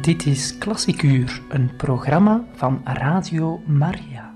[0.00, 4.34] Dit is Klassikuur, een programma van Radio Maria.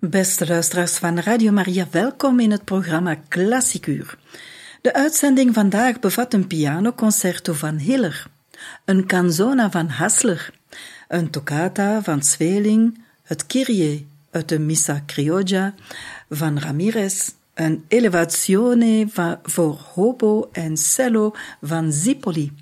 [0.00, 4.18] Beste luisteraars van Radio Maria, welkom in het programma Klassikuur.
[4.80, 8.26] De uitzending vandaag bevat een pianoconcerto van Hiller,
[8.84, 10.50] een canzona van Hassler,
[11.08, 15.74] een toccata van Zweling, het Kyrie uit de Missa Criolla
[16.28, 19.08] van Ramirez, een elevazione
[19.42, 22.52] voor hobo en cello van Zipoli,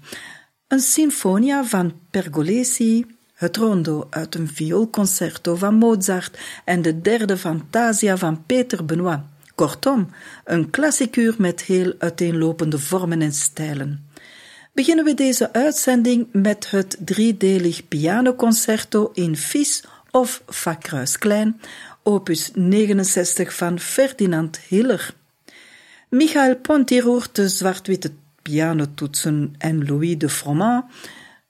[0.68, 8.16] een sinfonia van Pergolesi, het rondo uit een vioolconcerto van Mozart en de derde Fantasia
[8.16, 9.20] van Peter Benoit.
[9.54, 10.10] Kortom,
[10.44, 14.10] een klassikuur met heel uiteenlopende vormen en stijlen.
[14.72, 20.78] Beginnen we deze uitzending met het driedelig pianoconcerto in Fis of Fa
[21.18, 21.60] klein,
[22.02, 25.14] opus 69 van Ferdinand Hiller.
[26.08, 28.12] Michael Ponti roert de zwart-witte
[28.46, 30.84] pianotoetsen en Louis de Froment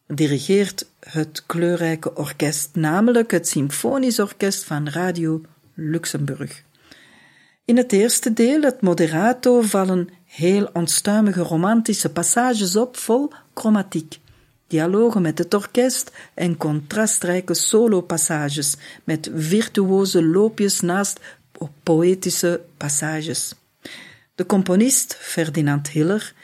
[0.07, 5.41] dirigeert het kleurrijke orkest, namelijk het Symfonisch Orkest van Radio
[5.75, 6.63] Luxemburg.
[7.65, 14.19] In het eerste deel, het moderato, vallen heel onstuimige romantische passages op vol chromatiek.
[14.67, 21.21] Dialogen met het orkest en contrastrijke solo-passages met virtuoze loopjes naast
[21.83, 23.55] poëtische passages.
[24.35, 26.35] De componist Ferdinand Hiller,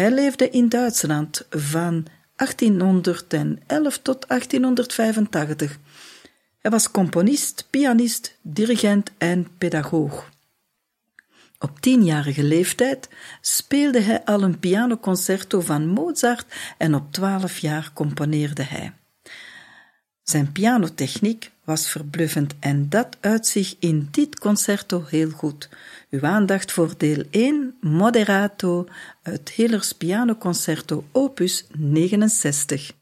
[0.00, 5.78] hij leefde in Duitsland van 1811 tot 1885.
[6.58, 10.30] Hij was componist, pianist, dirigent en pedagoog.
[11.58, 13.08] Op tienjarige leeftijd
[13.40, 18.92] speelde hij al een pianoconcerto van Mozart en op twaalf jaar componeerde hij.
[20.30, 25.68] Zijn pianotechniek was verbluffend en dat uit zich in dit concerto heel goed.
[26.10, 28.86] Uw aandacht voor deel 1, Moderato,
[29.22, 32.92] uit Hillers pianoconcerto opus 69.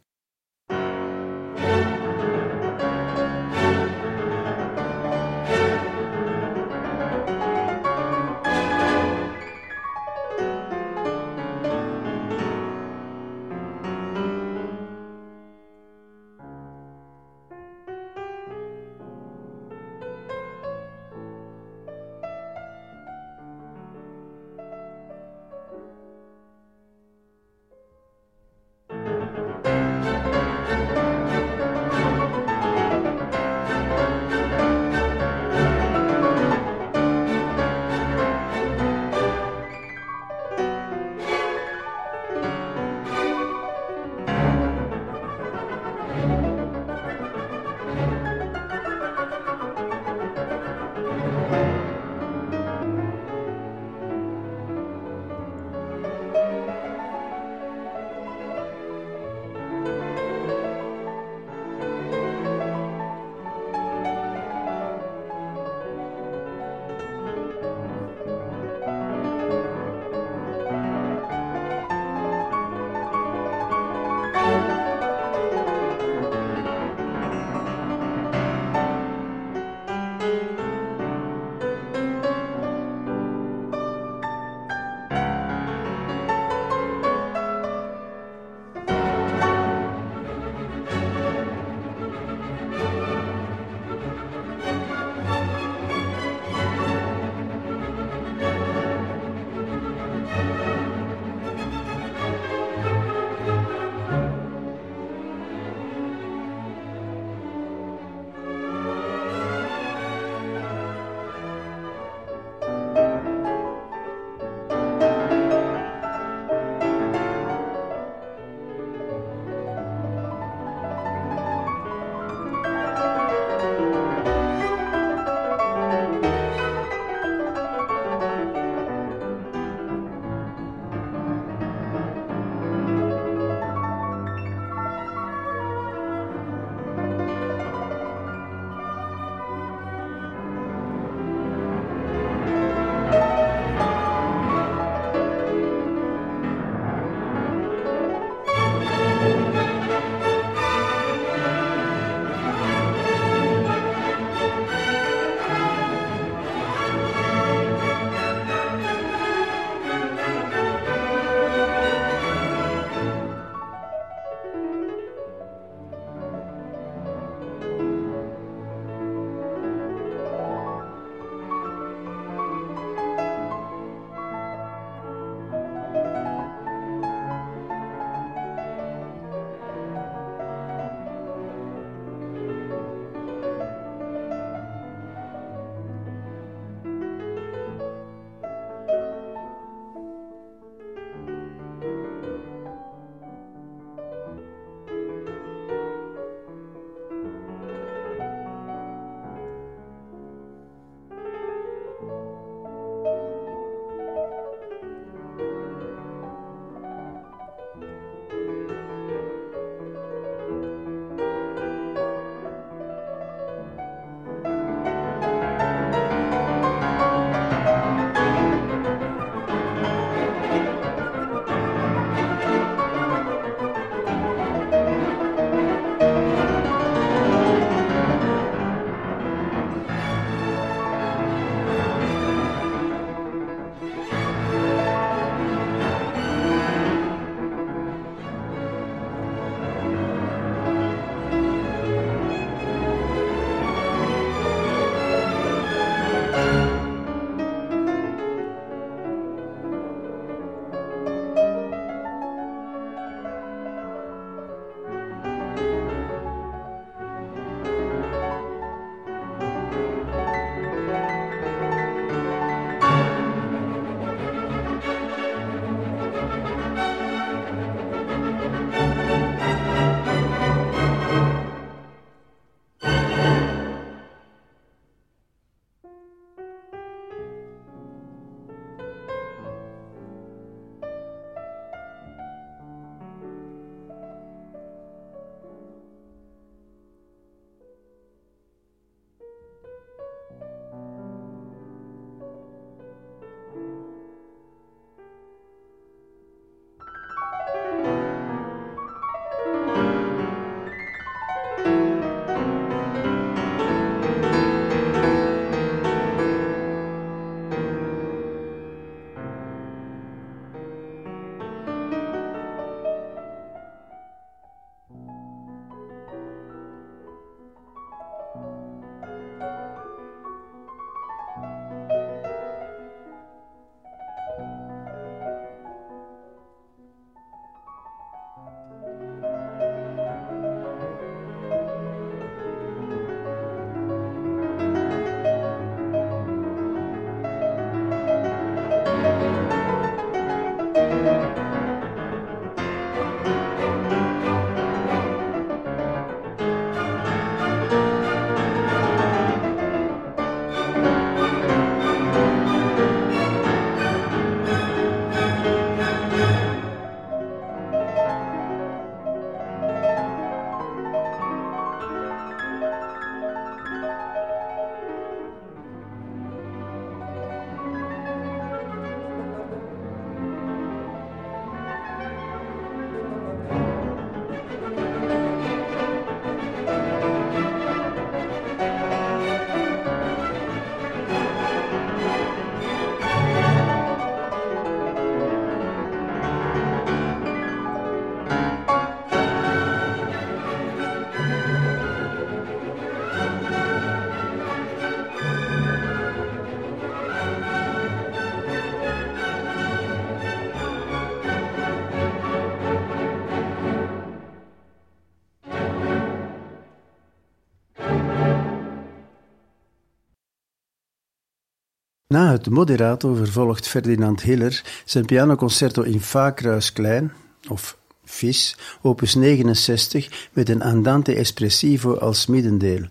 [412.14, 417.12] Na het moderato vervolgt Ferdinand Hiller zijn pianoconcerto in Fa kruis klein,
[417.48, 422.86] of FIS, opus 69, met een andante espressivo als middendeel.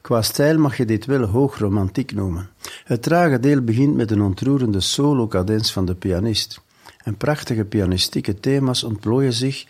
[0.00, 2.50] Qua stijl mag je dit wel hoog romantiek noemen.
[2.84, 6.60] Het trage deel begint met een ontroerende solo-cadens van de pianist.
[7.04, 9.66] En prachtige pianistieke thema's ontplooien zich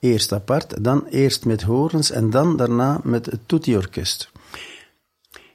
[0.00, 4.31] eerst apart, dan eerst met horens en dan daarna met het tutti-orkest.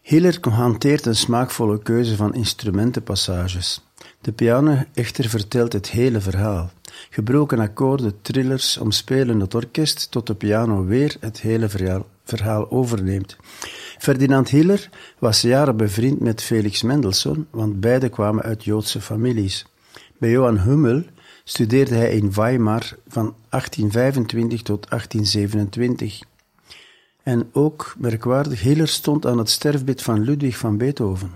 [0.08, 3.82] Hiller hanteert een smaakvolle keuze van instrumentenpassages.
[4.22, 6.72] De piano echter vertelt het hele verhaal.
[7.10, 11.70] Gebroken akkoorden, trillers omspelen het orkest tot de piano weer het hele
[12.24, 13.38] verhaal overneemt.
[13.98, 19.66] Ferdinand Hiller was jaren bevriend met Felix Mendelssohn, want beide kwamen uit Joodse families.
[20.18, 21.04] Bij Johan Hummel
[21.44, 26.20] studeerde hij in Weimar van 1825 tot 1827.
[27.28, 31.32] En ook merkwaardig, Hiller stond aan het sterfbed van Ludwig van Beethoven.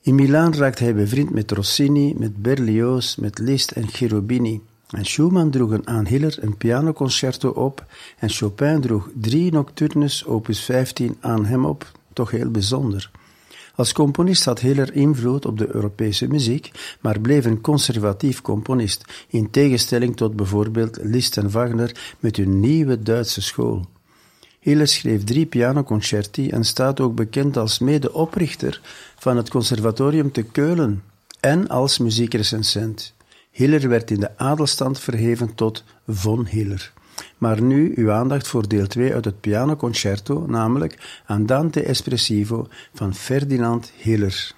[0.00, 4.60] In Milaan raakte hij bevriend met Rossini, met Berlioz, met Liszt en Cherubini.
[4.88, 7.84] En Schumann droeg aan Hiller een pianoconcerto op
[8.18, 13.10] en Chopin droeg drie nocturnes opus 15 aan hem op, toch heel bijzonder.
[13.74, 19.50] Als componist had Hiller invloed op de Europese muziek, maar bleef een conservatief componist, in
[19.50, 23.92] tegenstelling tot bijvoorbeeld Liszt en Wagner met hun nieuwe Duitse school.
[24.64, 28.80] Hiller schreef drie pianoconcerti en staat ook bekend als medeoprichter
[29.18, 31.02] van het conservatorium te Keulen
[31.40, 33.14] en als muziekrecensent.
[33.50, 36.92] Hiller werd in de adelstand verheven tot von Hiller.
[37.38, 43.92] Maar nu uw aandacht voor deel 2 uit het pianoconcerto, namelijk Andante Espressivo van Ferdinand
[43.96, 44.54] Hiller.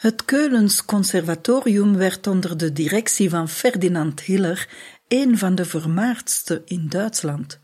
[0.00, 4.68] Het Keulens Conservatorium werd onder de directie van Ferdinand Hiller
[5.08, 7.60] een van de vermaardste in Duitsland.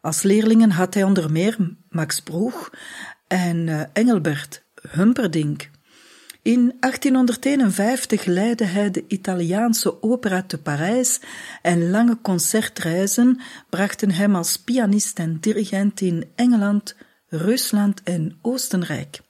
[0.00, 2.70] Als leerlingen had hij onder meer Max Bruch
[3.26, 5.70] en eh, Engelbert Humperdinck.
[6.42, 11.20] In 1851 leidde hij de Italiaanse opera te Parijs
[11.62, 19.20] en lange concertreizen brachten hem als pianist en dirigent in Engeland, Rusland en Oostenrijk.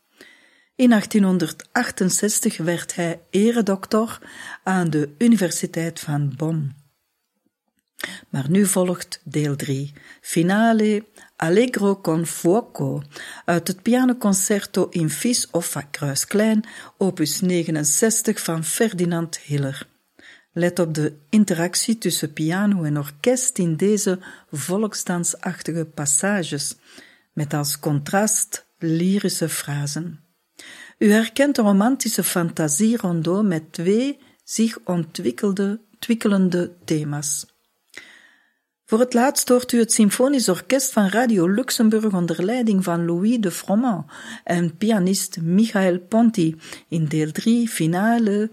[0.77, 4.19] In 1868 werd hij eredoctor
[4.63, 6.75] aan de Universiteit van Bonn.
[8.29, 11.07] Maar nu volgt deel 3, finale
[11.37, 13.03] Allegro con fuoco
[13.45, 15.77] uit het pianoconcerto in Fis of
[16.99, 19.87] opus 69 van Ferdinand Hiller.
[20.53, 24.19] Let op de interactie tussen piano en orkest in deze
[24.51, 26.77] volksdansachtige passages,
[27.33, 30.24] met als contrast lyrische frasen.
[31.05, 37.47] U herkent de romantische fantasie rondeau met twee zich ontwikkelende thema's.
[38.85, 43.39] Voor het laatst hoort u het Symfonisch Orkest van Radio Luxemburg onder leiding van Louis
[43.41, 44.05] de Froment
[44.45, 46.57] en pianist Michael Ponti
[46.89, 48.51] in deel 3 finale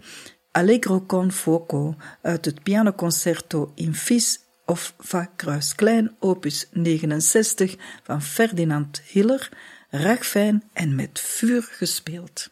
[0.51, 9.01] Allegro con fuoco uit het pianoconcerto in Fis of Va Kruisklein opus 69 van Ferdinand
[9.05, 9.49] Hiller,
[9.91, 12.49] ragfijn en met vuur gespeeld.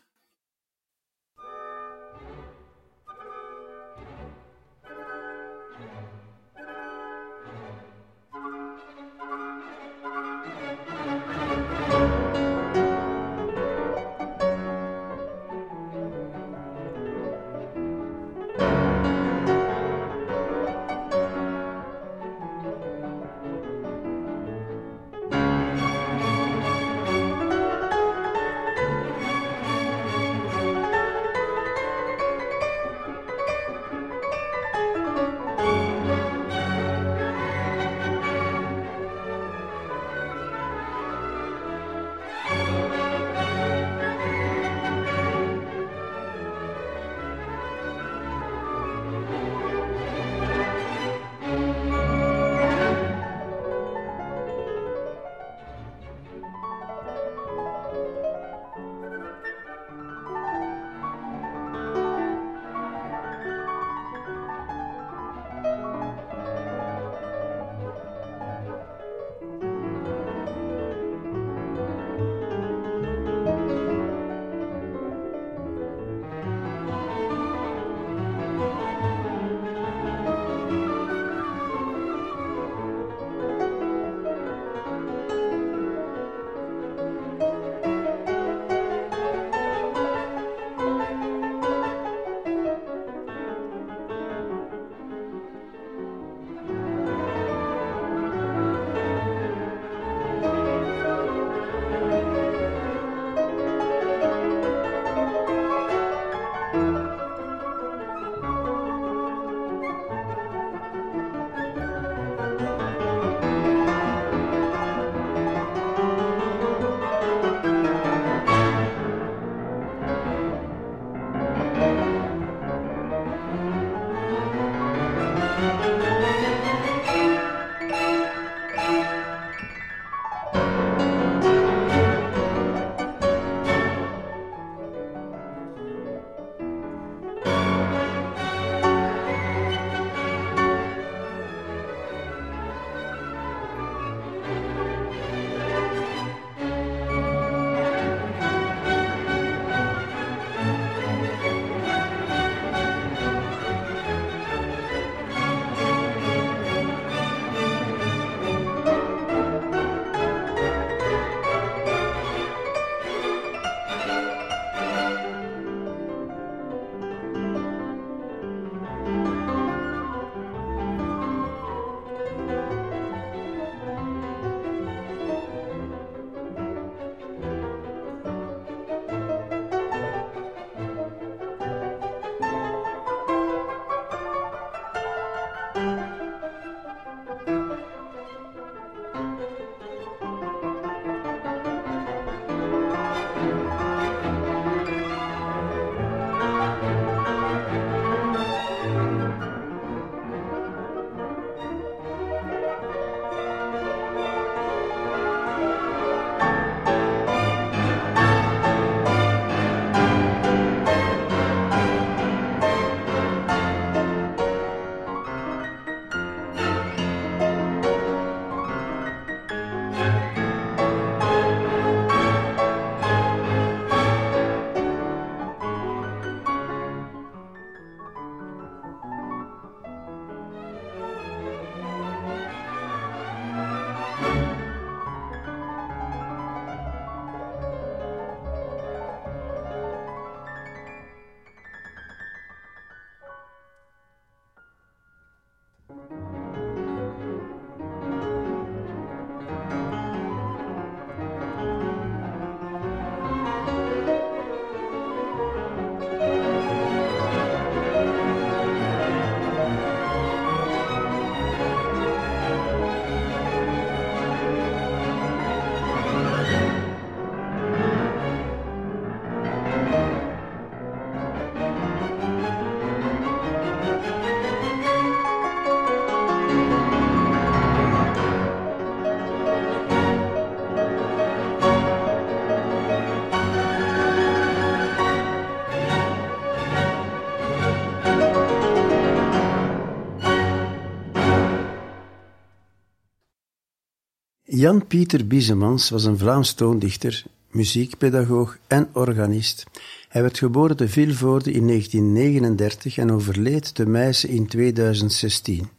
[294.59, 299.65] Jan-Pieter Biesemans was een Vlaams toondichter, muziekpedagoog en organist.
[300.09, 305.69] Hij werd geboren te Vilvoorde in 1939 en overleed te Meissen in 2016.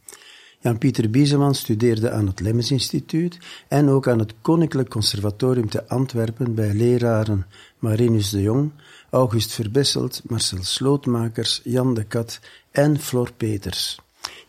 [0.59, 6.55] Jan-Pieter Biesemans studeerde aan het Lemmens Instituut en ook aan het Koninklijk Conservatorium te Antwerpen
[6.55, 7.45] bij leraren
[7.79, 8.71] Marinus de Jong,
[9.09, 12.39] August Verbesselt, Marcel Slootmakers, Jan de Kat
[12.71, 13.99] en Flor Peters.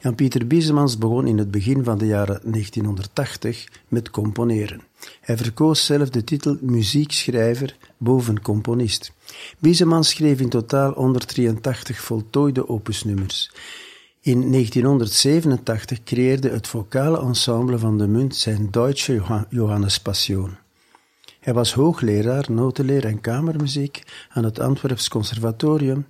[0.02, 4.80] Jan-Pieter Biesemans begon in het begin van de jaren 1980 met componeren.
[5.20, 9.12] Hij verkoos zelf de titel muziekschrijver boven componist.
[9.58, 13.52] Biesemans schreef in totaal 183 voltooide opusnummers.
[14.20, 20.56] In 1987 creëerde het vocale ensemble van de Munt zijn Deutsche Johannes Passion.
[21.40, 26.06] Hij was hoogleraar notenleer en kamermuziek aan het Antwerps Conservatorium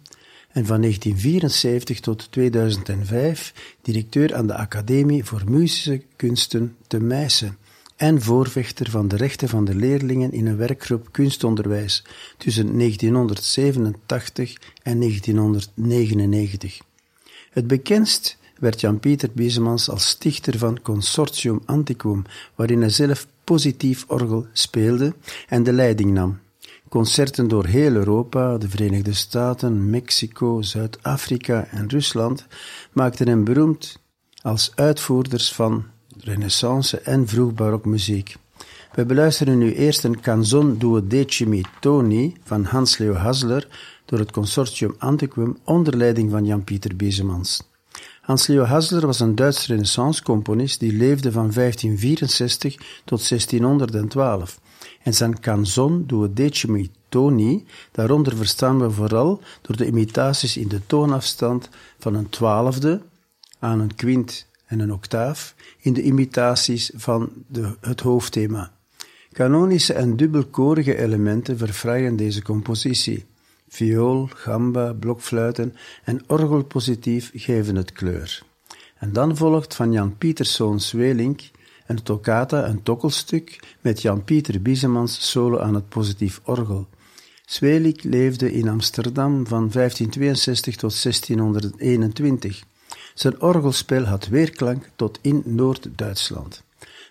[0.53, 7.57] en van 1974 tot 2005 directeur aan de Academie voor Muzische Kunsten te Meissen
[7.97, 12.05] en voorvechter van de rechten van de leerlingen in een werkgroep kunstonderwijs
[12.37, 16.81] tussen 1987 en 1999.
[17.51, 24.47] Het bekendst werd Jan-Pieter Biesemans als stichter van Consortium Antiquum, waarin hij zelf positief orgel
[24.53, 25.15] speelde
[25.49, 26.42] en de leiding nam.
[26.93, 32.47] Concerten door heel Europa, de Verenigde Staten, Mexico, Zuid-Afrika en Rusland
[32.93, 33.99] maakten hem beroemd
[34.43, 35.85] als uitvoerders van
[36.19, 38.37] renaissance en vroegbarokmuziek.
[38.95, 43.69] We beluisteren nu eerst een canzon duodecimi toni van Hans-Leo Hasler
[44.05, 47.71] door het consortium Antiquum onder leiding van Jan-Pieter Biesemans.
[48.21, 52.75] Hans-Leo Hasler was een Duits renaissance-componist die leefde van 1564
[53.05, 54.61] tot 1612
[55.03, 61.69] en zijn canzon duodecimi toni, daaronder verstaan we vooral door de imitaties in de toonafstand
[61.99, 63.03] van een twaalfde
[63.59, 68.73] aan een kwint en een octaaf in de imitaties van de, het hoofdthema.
[69.33, 73.25] Canonische en dubbelkorige elementen verfraaien deze compositie.
[73.69, 78.43] Viool, gamba, blokfluiten en orgelpositief geven het kleur.
[78.99, 81.41] En dan volgt van Jan Pieterszoon Zwelink
[81.93, 86.87] een toccata, een tokkelstuk, met Jan-Pieter Biesemans solo aan het positief orgel.
[87.47, 92.63] Zwelik leefde in Amsterdam van 1562 tot 1621.
[93.15, 96.63] Zijn orgelspel had weerklank tot in Noord-Duitsland.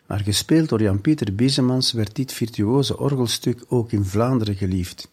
[0.08, 5.10] Maar gespeeld door Jan-Pieter Biesemans werd dit virtuoze orgelstuk ook in Vlaanderen geliefd.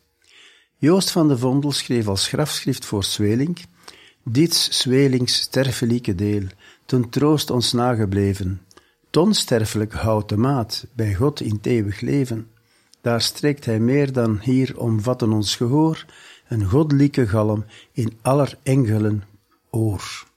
[0.76, 3.58] Joost van de Vondel schreef als grafschrift voor Zweling:
[4.24, 6.42] Dit Zwelings sterfelijke deel,
[6.86, 8.60] ten troost ons nagebleven,
[9.10, 12.50] Tonsterfelijk houdt de maat, bij God in het eeuwig leven.
[13.00, 16.04] Daar strekt hij meer dan hier omvatten ons gehoor,
[16.48, 19.24] een godelijke galm in aller engelen
[19.70, 20.27] oor.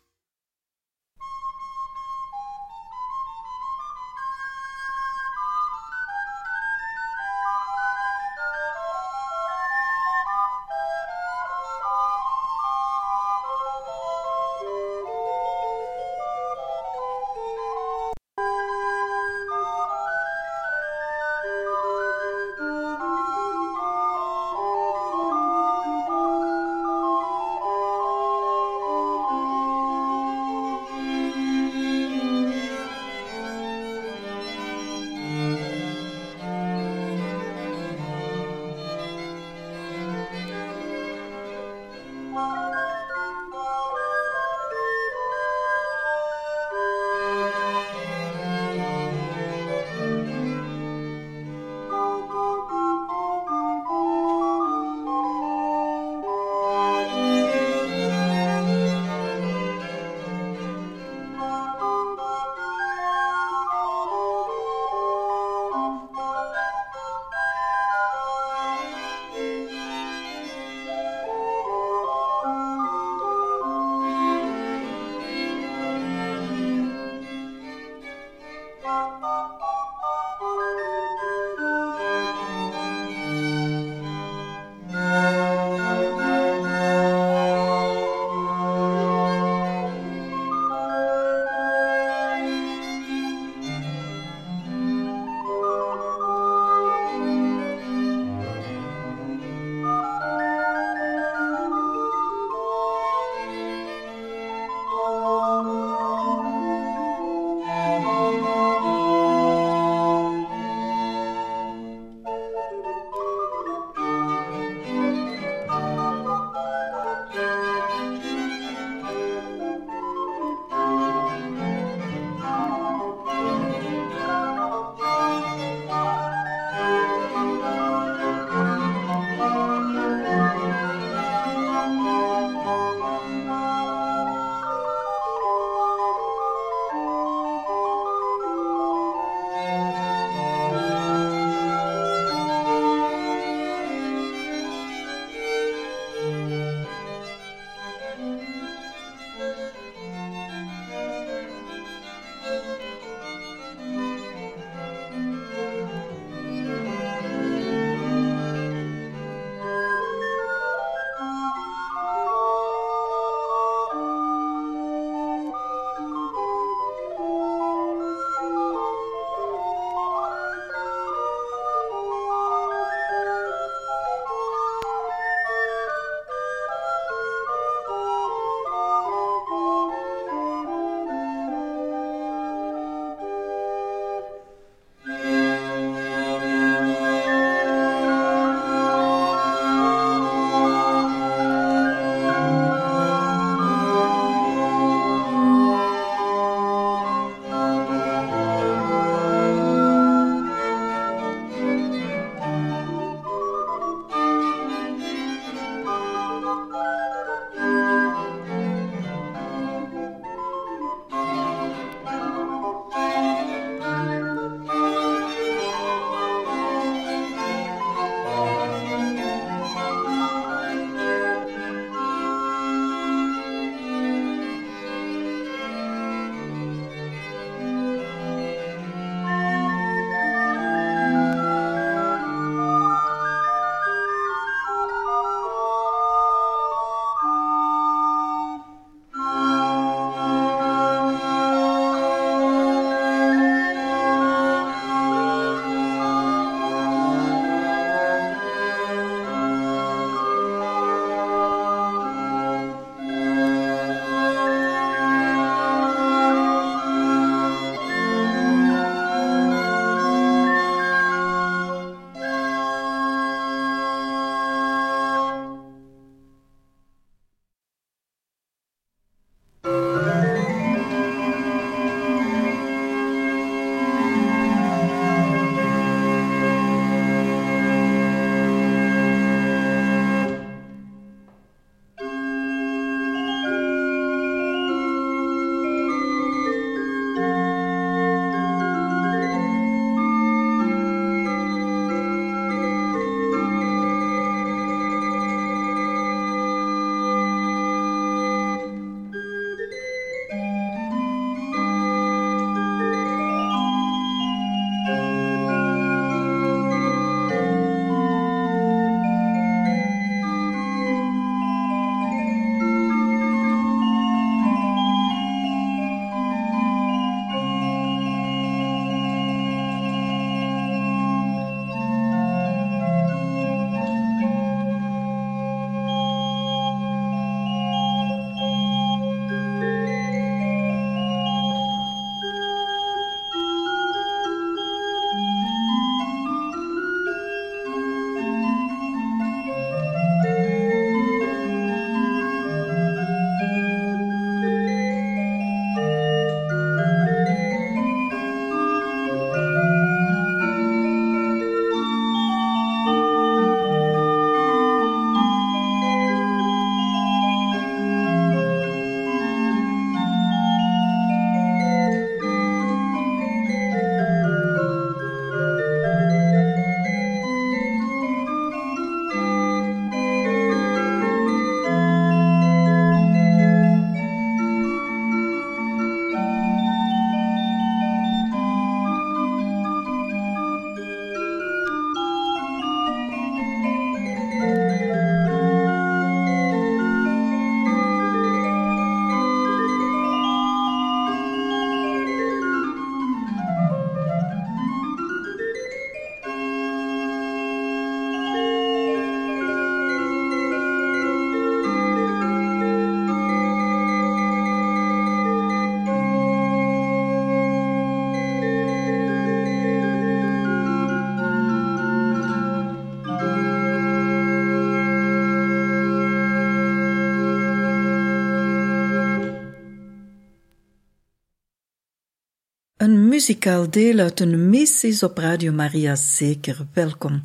[423.22, 427.24] Muzikaal deel uit een mis is op Radio Maria zeker welkom.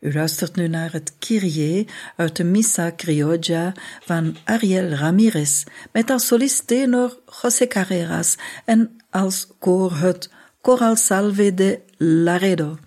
[0.00, 3.72] U luistert nu naar het Kyrie uit de Missa Criolla
[4.04, 10.30] van Ariel Ramirez, met als solist tenor José Carreras en als koor het
[10.62, 12.78] Coral Salve de Laredo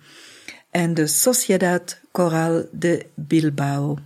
[0.70, 3.98] en de Sociedad Coral de Bilbao.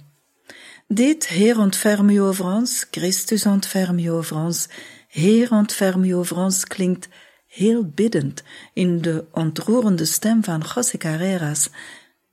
[0.89, 4.69] Dit Heer ontferm u over ons, Christus ontferm u over ons,
[5.09, 7.09] Heer ontferm u over ons klinkt
[7.57, 8.43] heel biddend
[8.73, 11.71] in de ontroerende stem van José Carreras,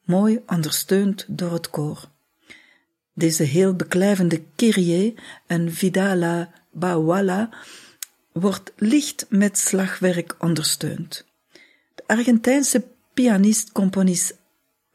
[0.03, 2.09] mooi ondersteund door het koor.
[3.13, 5.15] Deze heel beklijvende Kyrie,
[5.47, 7.49] een Vidala Bawala,
[8.31, 11.25] wordt licht met slagwerk ondersteund.
[11.95, 14.35] De Argentijnse pianist-componist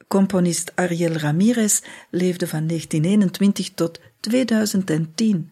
[0.08, 5.50] componist Ariel Ramirez leefde van 1921 tot 2010.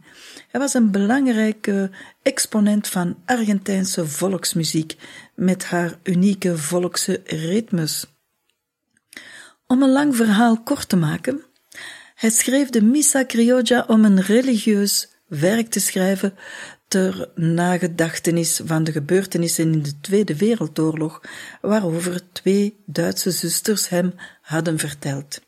[0.49, 1.91] Hij was een belangrijke
[2.23, 4.97] exponent van Argentijnse volksmuziek
[5.35, 8.07] met haar unieke volkse ritmes.
[9.67, 11.45] Om een lang verhaal kort te maken,
[12.14, 16.35] hij schreef de Missa Criolla om een religieus werk te schrijven
[16.89, 21.21] ter nagedachtenis van de gebeurtenissen in de Tweede Wereldoorlog,
[21.61, 25.41] waarover twee Duitse zusters hem hadden verteld.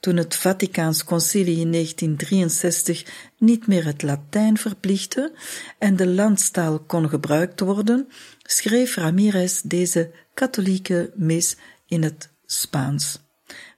[0.00, 3.04] Toen het Vaticaans concilie in 1963
[3.38, 5.32] niet meer het Latijn verplichtte
[5.78, 8.08] en de landstaal kon gebruikt worden,
[8.42, 13.20] schreef Ramirez deze katholieke mis in het Spaans,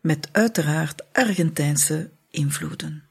[0.00, 3.07] met uiteraard Argentijnse invloeden.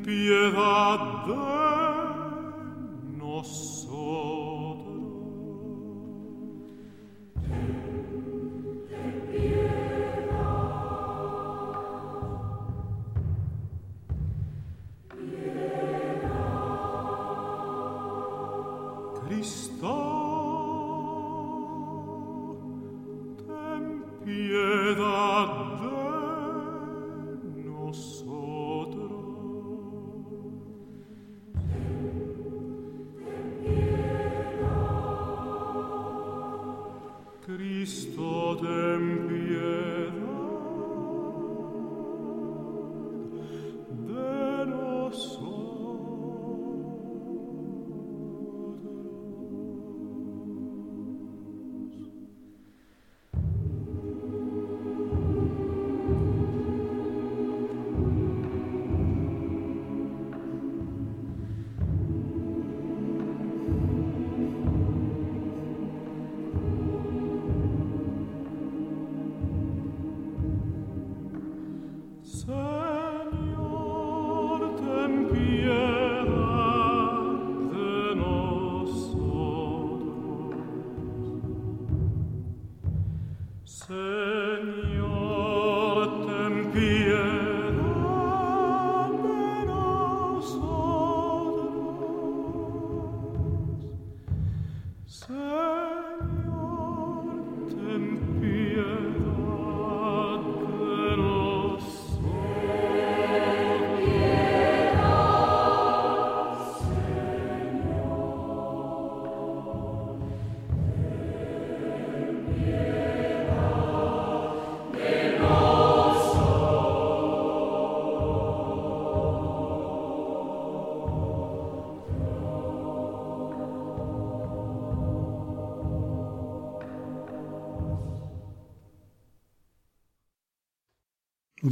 [0.00, 1.42] piedad de
[3.18, 4.71] nosotros.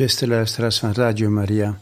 [0.00, 1.80] Beste luisteraars van Radio Maria,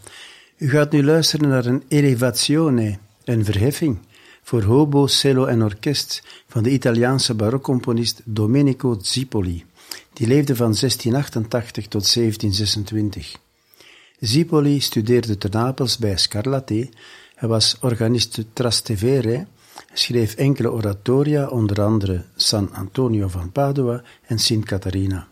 [0.57, 3.99] u gaat nu luisteren naar een elevazione, een verheffing,
[4.43, 9.65] voor hobo, cello en orkest van de Italiaanse barokcomponist Domenico Zipoli,
[10.13, 13.37] die leefde van 1688 tot 1726.
[14.21, 16.91] Zipoli studeerde te Napels bij Scarlatti,
[17.35, 19.47] hij was organist Trastevere,
[19.93, 25.29] schreef enkele oratoria, onder andere San Antonio van Padua en Sint Catharina.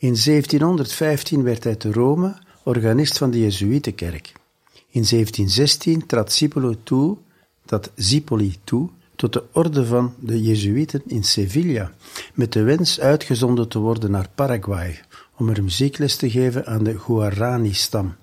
[0.00, 4.32] In 1715 werd hij te Rome organist van de Jezuïetenkerk.
[4.72, 7.16] In 1716 trad Zipoli toe,
[7.64, 11.92] dat Zipoli toe tot de orde van de Jezuïeten in Sevilla,
[12.34, 15.00] met de wens uitgezonden te worden naar Paraguay
[15.36, 18.14] om er muziekles te geven aan de Guarani-stam.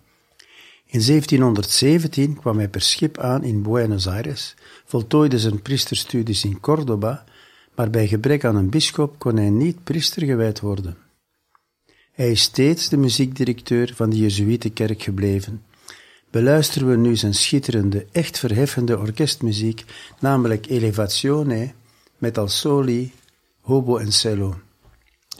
[0.86, 4.56] In 1717 kwam hij per schip aan in Buenos Aires,
[4.86, 7.24] voltooide zijn priesterstudies in Córdoba,
[7.76, 11.05] maar bij gebrek aan een bisschop kon hij niet priester gewijd worden.
[12.16, 15.64] Hij is steeds de muziekdirecteur van de Jezuïetenkerk gebleven.
[16.30, 19.84] Beluisteren we nu zijn schitterende, echt verheffende orkestmuziek,
[20.20, 21.74] namelijk Elevazione,
[22.18, 23.12] met al soli,
[23.62, 24.60] hobo en cello.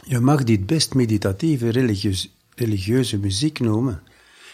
[0.04, 1.70] Je mag dit best meditatieve
[2.54, 4.02] religieuze muziek noemen.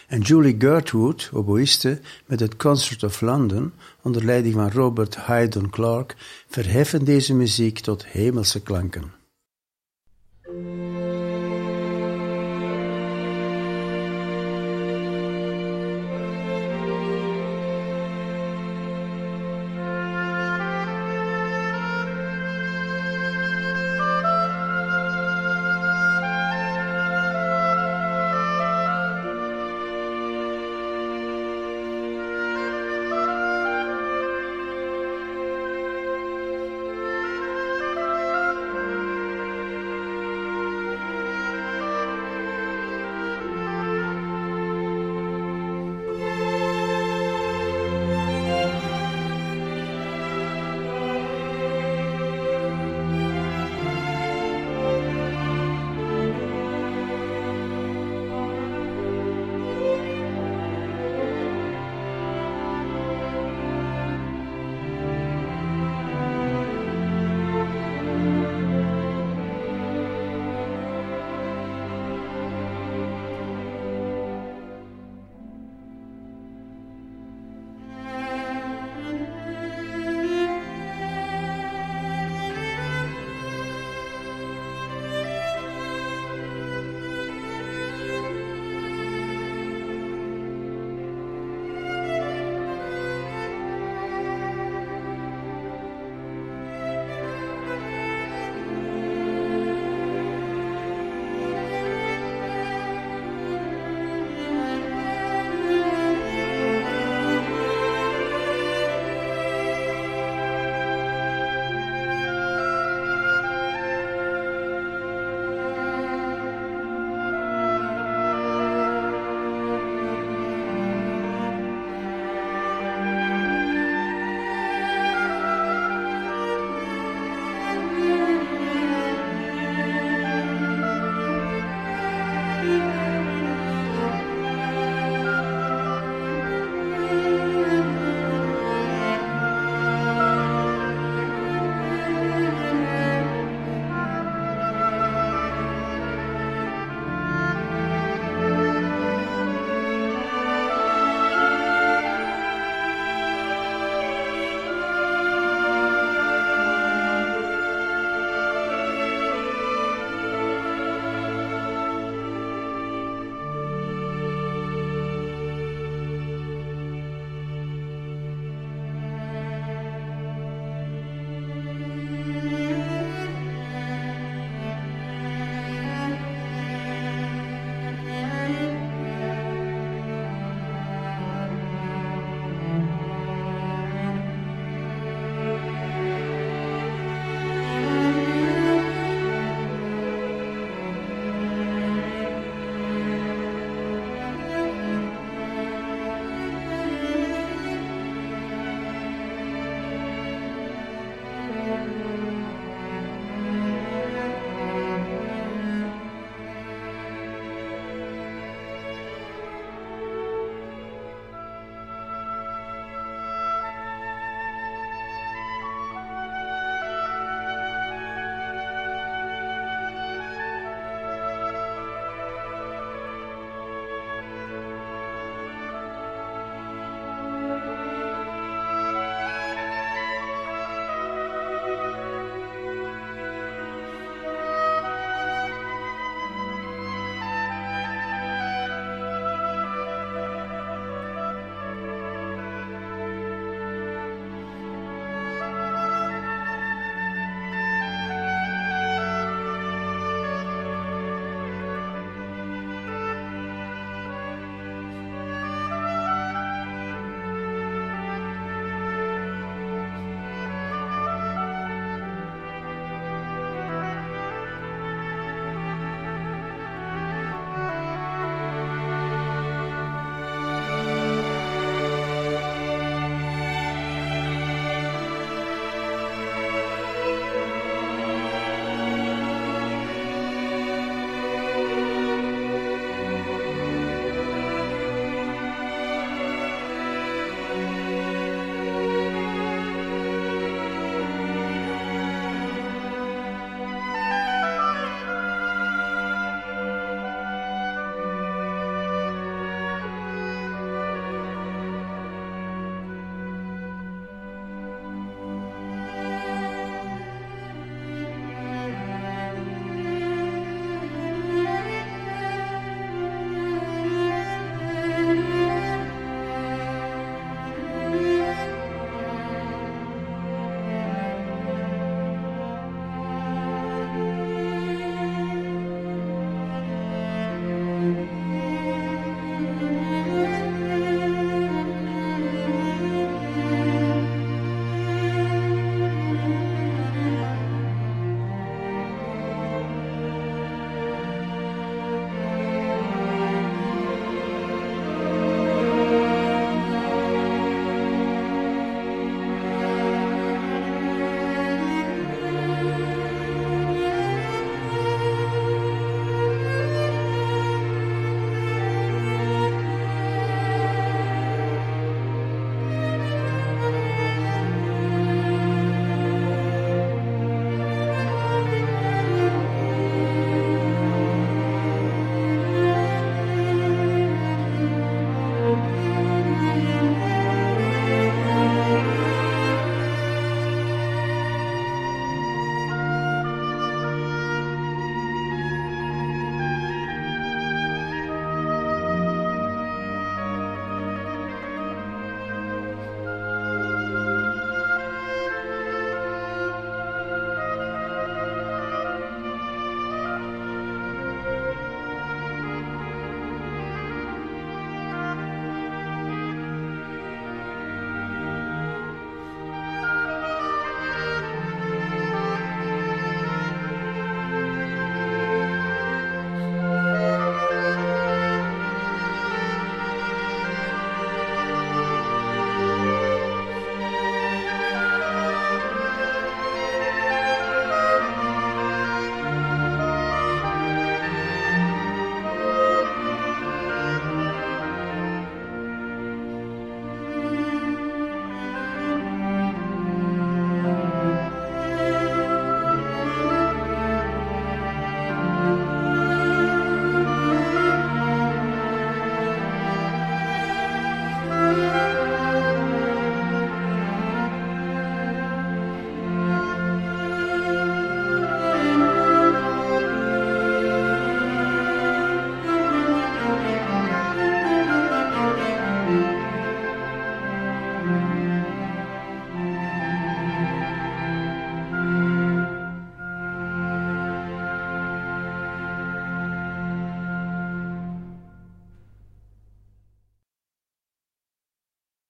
[0.07, 6.15] En Julie Gertwood, oboïste met het Concert of London, onder leiding van Robert Haydon Clark,
[6.47, 9.11] verheffen deze muziek tot hemelse klanken.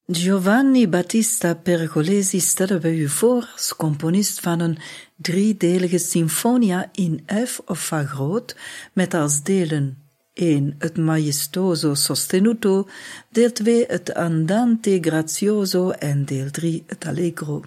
[0.08, 4.78] Giovanni Battista Pergolesi stellen we u voor als componist van een
[5.16, 8.56] driedelige symfonia in F of Fa groot,
[8.94, 9.98] met als delen
[10.34, 10.76] 1.
[10.78, 12.88] Het maestoso sostenuto,
[13.30, 13.86] deel 2.
[13.88, 16.84] Het andante grazioso en deel 3.
[16.88, 17.64] Het allegro.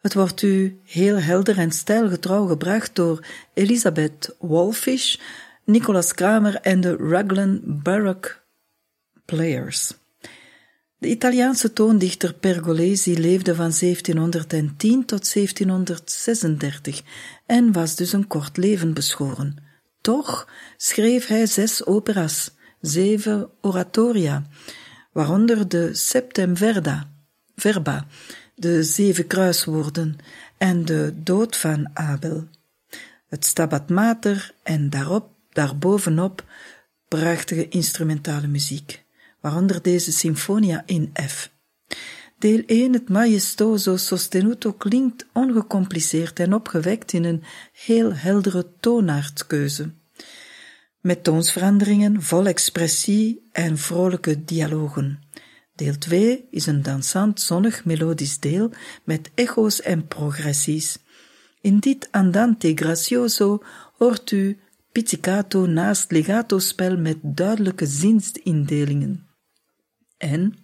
[0.00, 5.16] Het wordt u heel helder en stijlgetrouw gebracht door Elisabeth Wolfish,
[5.64, 8.36] Nicolas Kramer en de Raglan Baroque
[9.24, 9.99] Players.
[11.00, 17.02] De Italiaanse toondichter Pergolesi leefde van 1710 tot 1736
[17.46, 19.56] en was dus een kort leven beschoren.
[20.00, 24.46] Toch schreef hij zes operas, zeven oratoria,
[25.12, 27.10] waaronder de Septemverda,
[27.56, 28.06] Verba,
[28.54, 30.16] de zeven kruiswoorden
[30.58, 32.48] en de dood van Abel,
[33.28, 36.44] het Stabat Mater en daarop, daarbovenop
[37.08, 39.08] prachtige instrumentale muziek
[39.40, 41.50] waaronder deze symfonia in F.
[42.38, 49.90] Deel 1, het maestoso sostenuto, klinkt ongecompliceerd en opgewekt in een heel heldere toonaardkeuze.
[51.00, 55.22] Met toonsveranderingen, vol expressie en vrolijke dialogen.
[55.74, 58.70] Deel 2 is een dansant, zonnig melodisch deel
[59.04, 60.98] met echo's en progressies.
[61.60, 63.62] In dit andante gracioso
[63.98, 64.58] hoort u
[64.92, 69.29] pizzicato naast legato-spel met duidelijke zinsindelingen.
[70.20, 70.56] En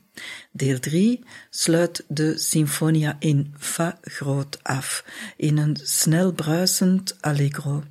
[0.52, 5.04] deel 3 sluit de symfonia in Fa groot af,
[5.36, 7.84] in een snel bruisend allegro.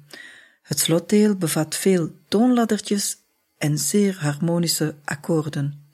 [0.62, 3.18] Het slotdeel bevat veel toonladdertjes
[3.58, 5.90] en zeer harmonische akkoorden.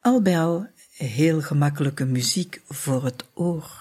[0.00, 3.80] Al bij al heel gemakkelijke muziek voor het oor.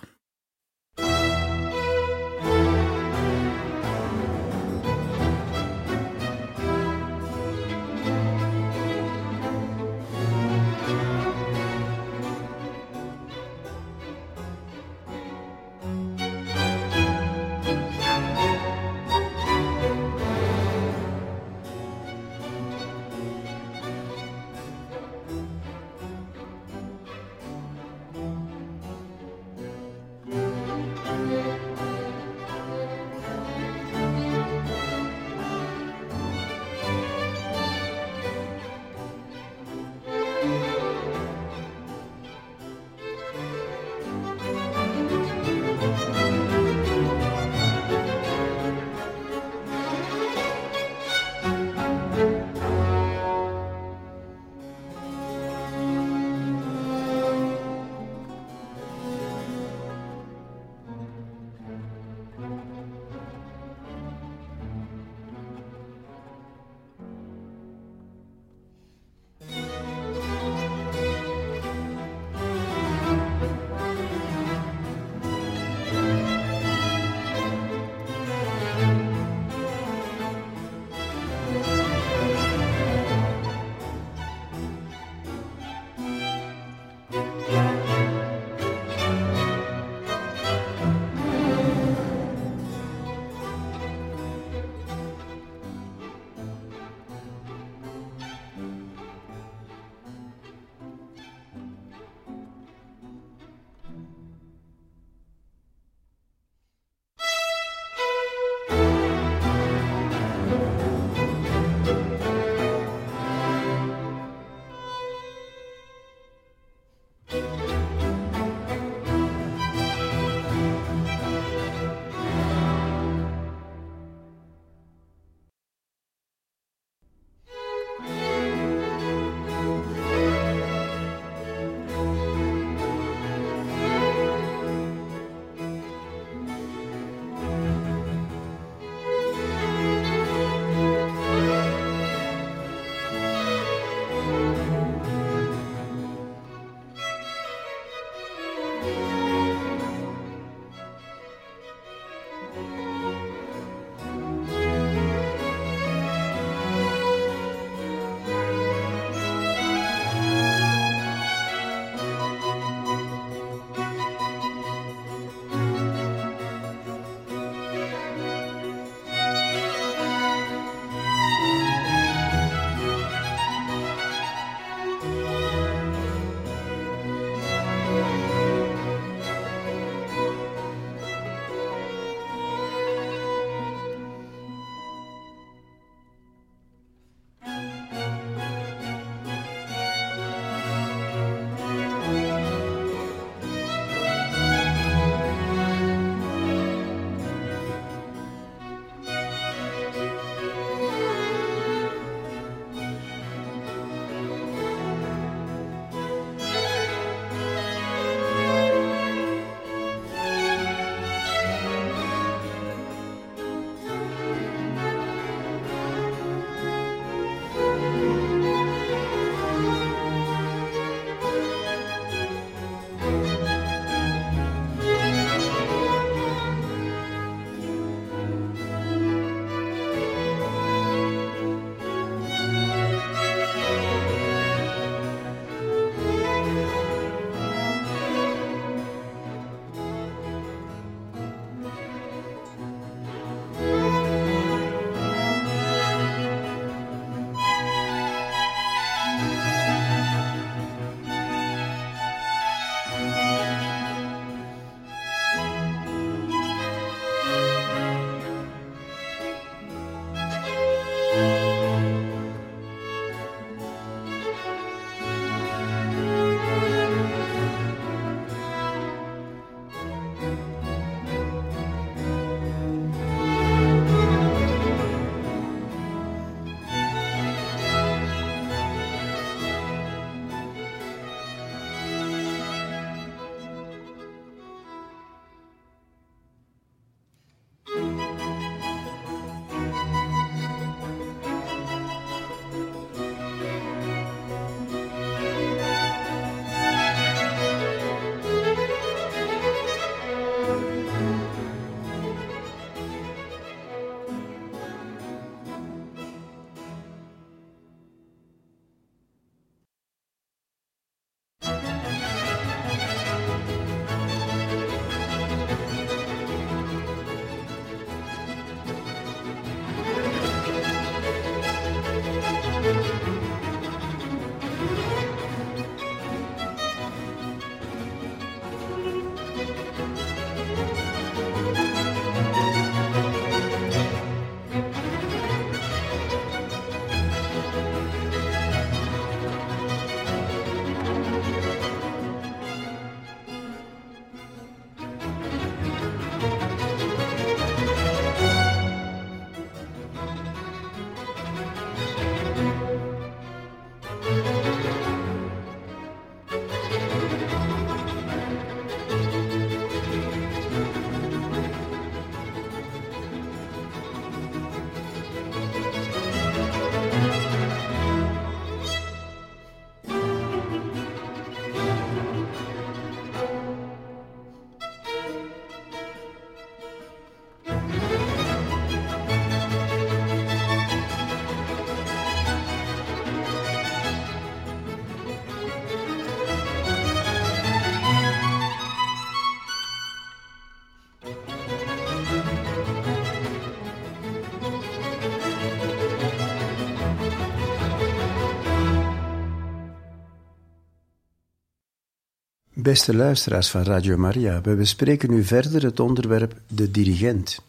[402.70, 407.41] Beste luisteraars van Radio Maria, we bespreken nu verder het onderwerp de dirigent.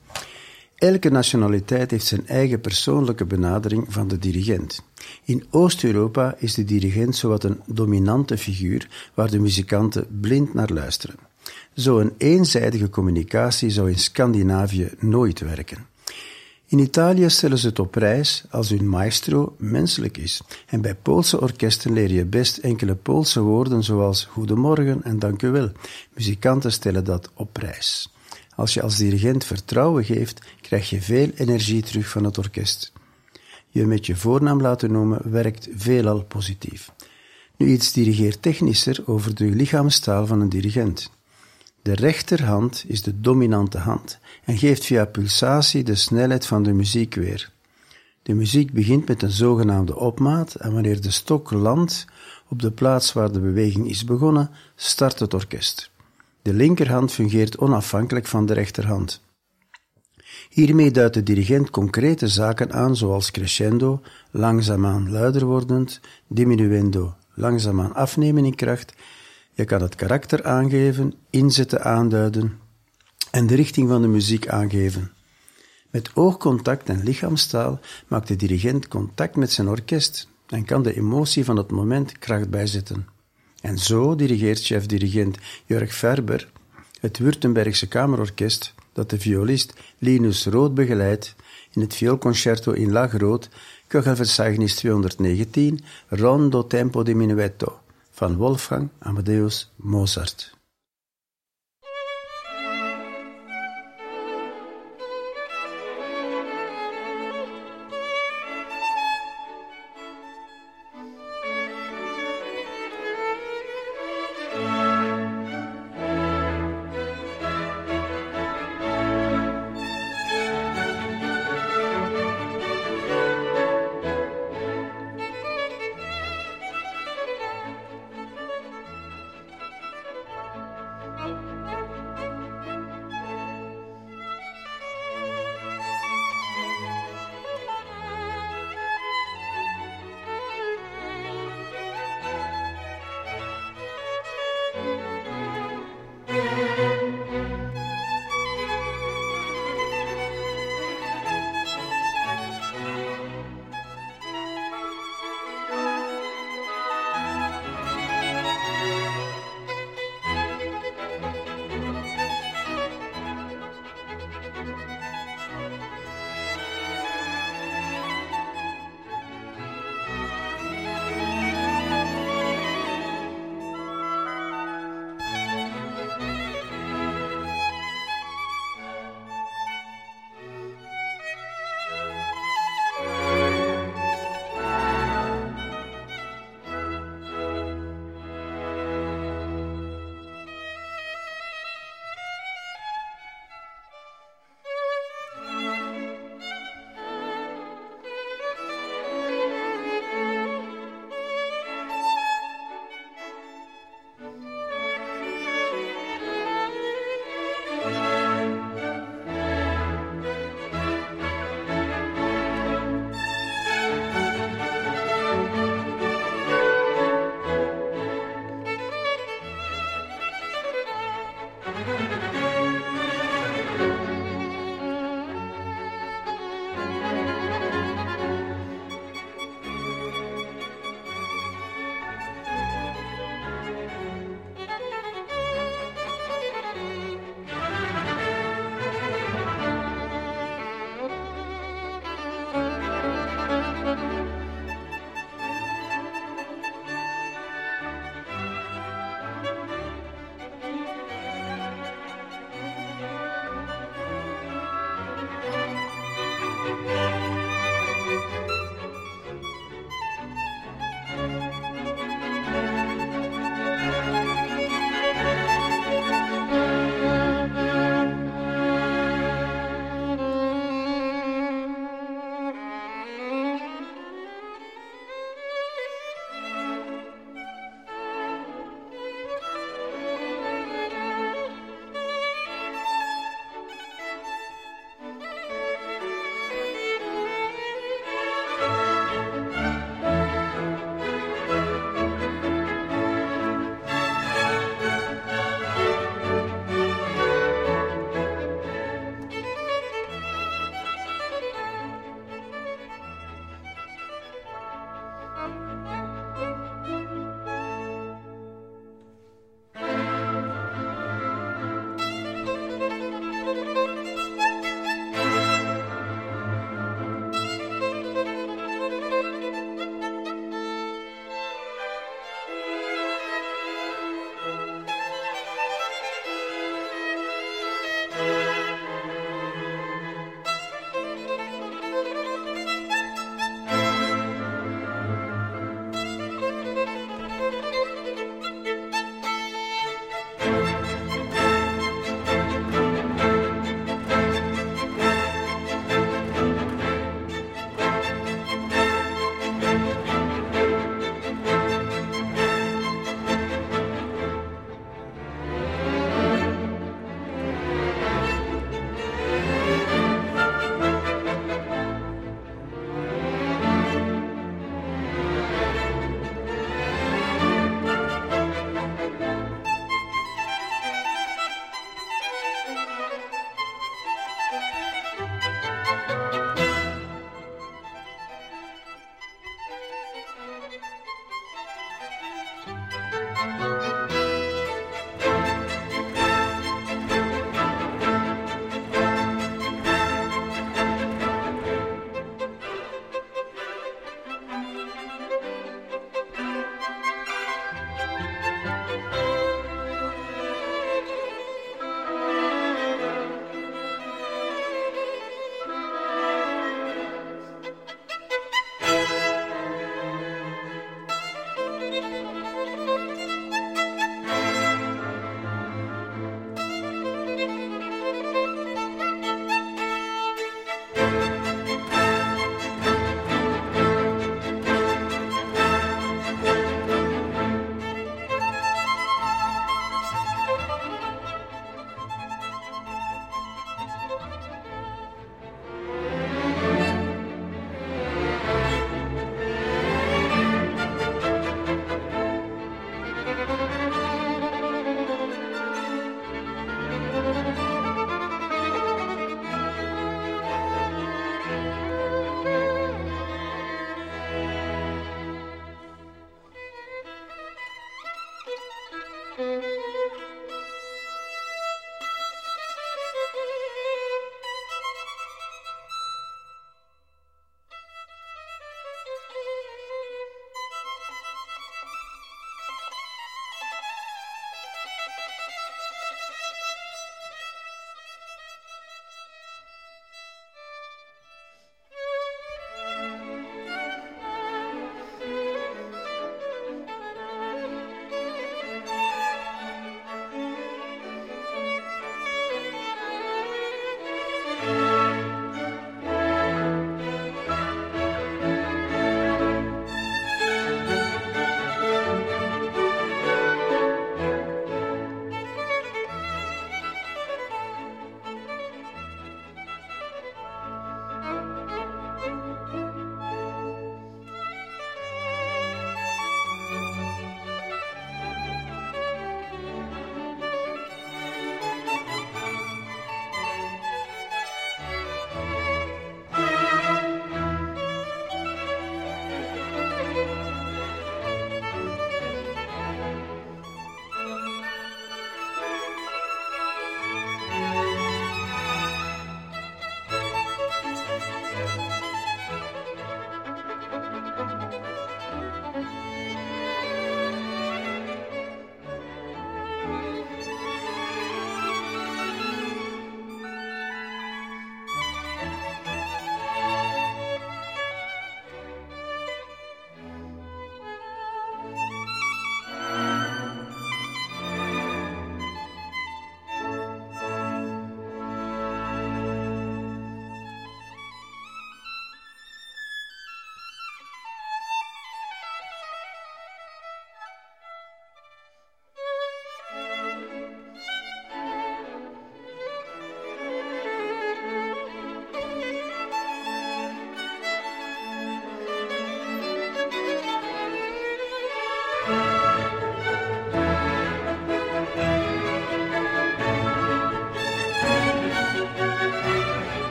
[0.74, 4.82] Elke nationaliteit heeft zijn eigen persoonlijke benadering van de dirigent.
[5.24, 11.16] In Oost-Europa is de dirigent zowat een dominante figuur waar de muzikanten blind naar luisteren.
[11.74, 15.86] Zo'n eenzijdige communicatie zou in Scandinavië nooit werken.
[16.70, 20.40] In Italië stellen ze het op prijs als hun maestro menselijk is.
[20.66, 25.50] En bij Poolse orkesten leer je best enkele Poolse woorden zoals goedemorgen en dank u
[25.50, 25.72] wel.
[26.14, 28.12] Muzikanten stellen dat op prijs.
[28.54, 32.92] Als je als dirigent vertrouwen geeft, krijg je veel energie terug van het orkest.
[33.68, 36.90] Je met je voornaam laten noemen werkt veelal positief.
[37.56, 41.10] Nu iets dirigeertechnischer over de lichaamstaal van een dirigent.
[41.82, 47.14] De rechterhand is de dominante hand en geeft via pulsatie de snelheid van de muziek
[47.14, 47.52] weer.
[48.22, 52.06] De muziek begint met een zogenaamde opmaat en wanneer de stok landt
[52.48, 55.90] op de plaats waar de beweging is begonnen, start het orkest.
[56.42, 59.22] De linkerhand fungeert onafhankelijk van de rechterhand.
[60.50, 64.00] Hiermee duidt de dirigent concrete zaken aan zoals crescendo,
[64.30, 68.94] langzaamaan luider wordend, diminuendo, langzaamaan afnemen in kracht
[69.61, 72.58] je kan het karakter aangeven, inzetten aanduiden
[73.30, 75.12] en de richting van de muziek aangeven.
[75.90, 81.44] Met oogcontact en lichaamstaal maakt de dirigent contact met zijn orkest en kan de emotie
[81.44, 83.06] van het moment kracht bijzetten.
[83.61, 86.48] En zo dirigeert chef-dirigent Jörg Ferber
[87.00, 91.34] het Württembergse Kamerorkest dat de violist Linus Rood begeleidt
[91.72, 93.48] in het vioolconcerto in La Groot,
[93.86, 97.80] Köchelverzeichnis 219, Rondo Tempo di Minuetto
[98.20, 100.59] van Wolfgang Amadeus Mozart.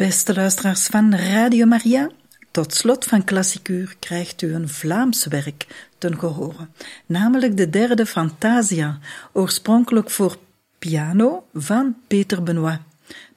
[0.00, 2.10] Beste luisteraars van Radio Maria,
[2.50, 5.66] tot slot van Klassikuur krijgt u een Vlaams werk
[5.98, 6.68] ten gehore,
[7.06, 8.98] namelijk de derde Fantasia,
[9.32, 10.36] oorspronkelijk voor
[10.78, 12.78] piano van Peter Benoit,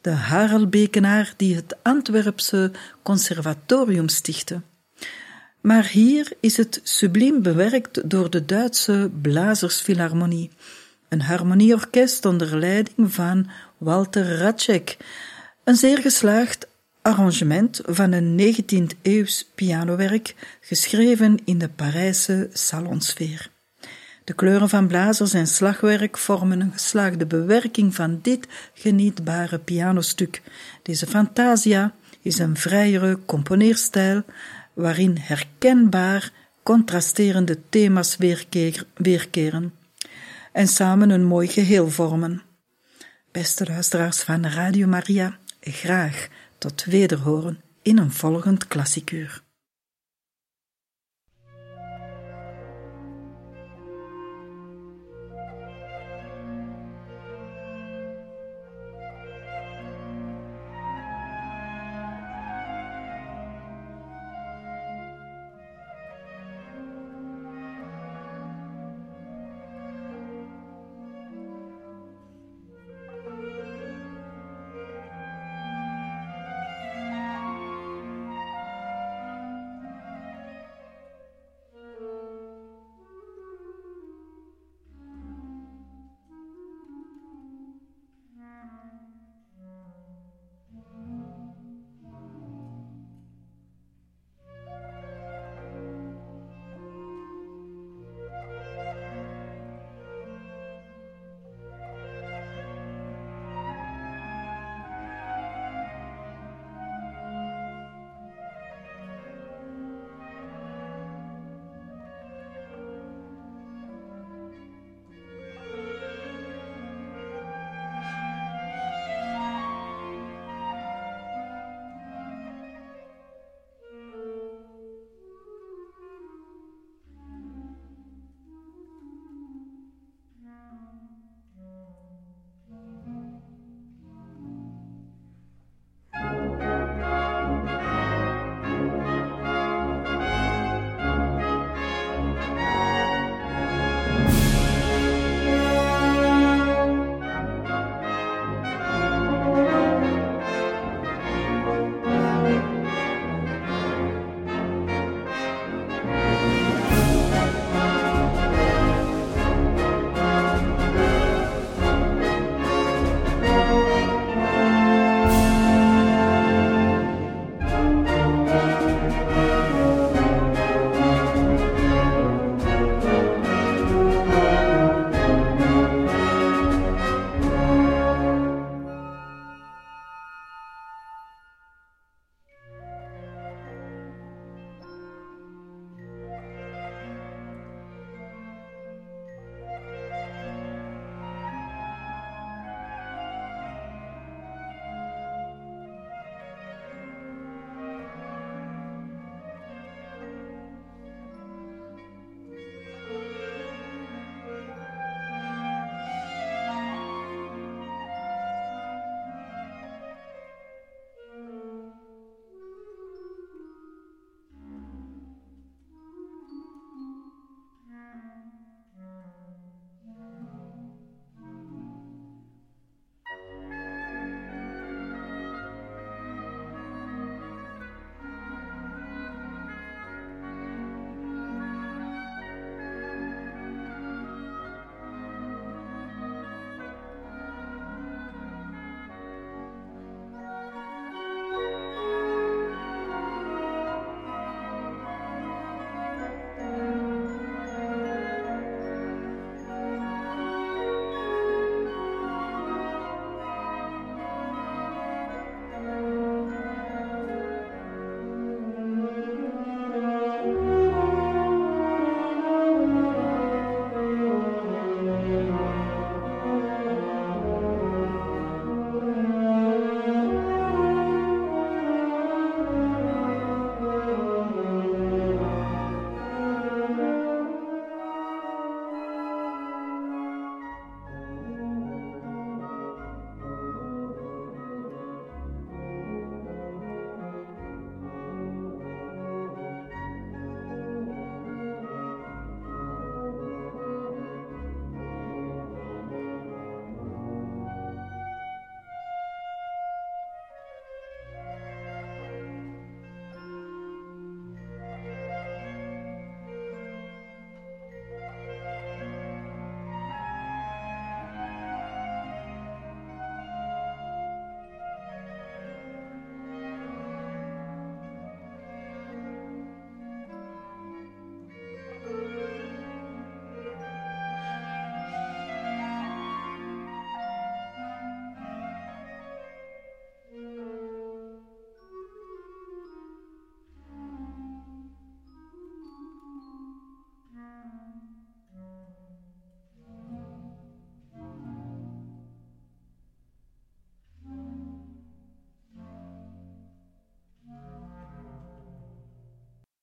[0.01, 4.61] de Harelbekenaar die het Antwerpse conservatorium stichtte.
[5.61, 10.51] Maar hier is het subliem bewerkt door de Duitse Blazersfilharmonie,
[11.09, 14.97] een harmonieorkest onder leiding van Walter Ratschek,
[15.63, 16.67] een zeer geslaagd
[17.01, 23.51] arrangement van een 19e-eeuws pianowerk geschreven in de Parijse salonsfeer.
[24.23, 30.41] De kleuren van blazers en slagwerk vormen een geslaagde bewerking van dit genietbare pianostuk.
[30.81, 34.23] Deze Fantasia is een vrijere componeerstijl
[34.73, 36.31] waarin herkenbaar
[36.63, 38.17] contrasterende thema's
[38.95, 39.73] weerkeren
[40.51, 42.41] en samen een mooi geheel vormen.
[43.31, 45.37] Beste luisteraars van Radio Maria,
[45.71, 49.42] graag tot wederhoren in een volgend klassikuur.